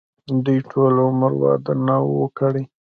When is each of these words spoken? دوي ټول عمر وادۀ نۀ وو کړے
دوي 0.45 0.57
ټول 0.71 0.93
عمر 1.05 1.31
وادۀ 1.41 1.73
نۀ 1.85 1.95
وو 2.11 2.25
کړے 2.37 2.63